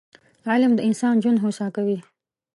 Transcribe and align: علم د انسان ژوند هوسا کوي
علم 0.51 0.71
د 0.75 0.79
انسان 0.87 1.15
ژوند 1.23 1.41
هوسا 1.43 1.67
کوي 1.75 1.97